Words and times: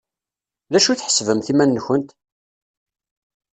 D 0.71 0.73
acu 0.77 0.89
i 0.91 0.95
tḥesbemt 0.95 1.51
iman-nkent? 1.51 2.09